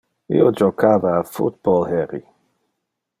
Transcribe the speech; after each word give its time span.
Io 0.35 0.47
jocava 0.61 1.11
a 1.17 1.21
football 1.35 1.85
heri. 1.93 2.23